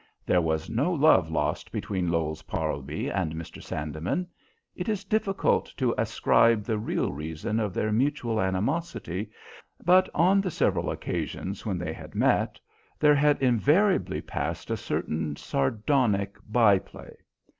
[0.25, 3.61] There was no love lost between Lowes Parlby and Mr.
[3.61, 4.25] Sandeman.
[4.75, 9.29] It is difficult to ascribe the real reason of their mutual animosity,
[9.85, 12.59] but on the several occasions when they had met
[12.99, 17.17] there had invariably passed a certain sardonic by play.